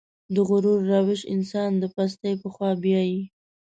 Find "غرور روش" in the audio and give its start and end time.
0.47-1.21